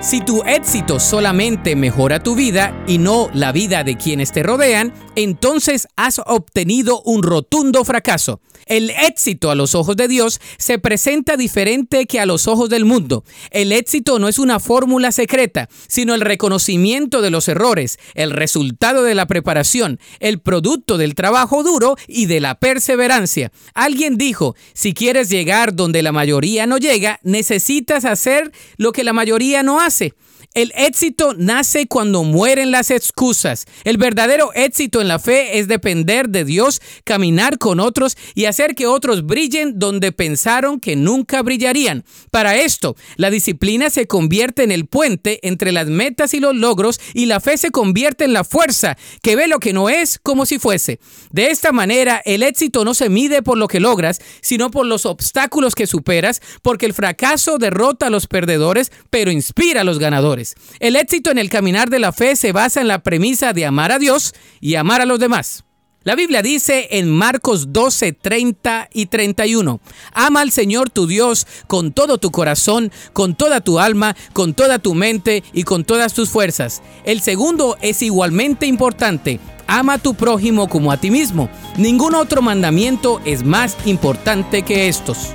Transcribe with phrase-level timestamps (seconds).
[0.00, 4.92] Si tu éxito solamente mejora tu vida y no la vida de quienes te rodean,
[5.16, 8.40] entonces has obtenido un rotundo fracaso.
[8.66, 12.84] El éxito a los ojos de Dios se presenta diferente que a los ojos del
[12.84, 13.24] mundo.
[13.50, 19.02] El éxito no es una fórmula secreta, sino el reconocimiento de los errores, el resultado
[19.02, 23.52] de la preparación, el producto del trabajo duro y de la perseverancia.
[23.72, 29.12] Alguien dijo, si quieres llegar donde la mayoría no llega, necesitas hacer lo que la
[29.12, 29.85] mayoría no hace.
[29.86, 30.12] passé.
[30.56, 33.66] El éxito nace cuando mueren las excusas.
[33.84, 38.74] El verdadero éxito en la fe es depender de Dios, caminar con otros y hacer
[38.74, 42.04] que otros brillen donde pensaron que nunca brillarían.
[42.30, 47.00] Para esto, la disciplina se convierte en el puente entre las metas y los logros
[47.12, 50.46] y la fe se convierte en la fuerza que ve lo que no es como
[50.46, 51.00] si fuese.
[51.32, 55.04] De esta manera, el éxito no se mide por lo que logras, sino por los
[55.04, 60.45] obstáculos que superas, porque el fracaso derrota a los perdedores, pero inspira a los ganadores.
[60.78, 63.90] El éxito en el caminar de la fe se basa en la premisa de amar
[63.90, 65.64] a Dios y amar a los demás.
[66.06, 69.80] La Biblia dice en Marcos 12, 30 y 31,
[70.12, 74.78] ama al Señor tu Dios con todo tu corazón, con toda tu alma, con toda
[74.78, 76.80] tu mente y con todas tus fuerzas.
[77.04, 81.50] El segundo es igualmente importante, ama a tu prójimo como a ti mismo.
[81.76, 85.34] Ningún otro mandamiento es más importante que estos.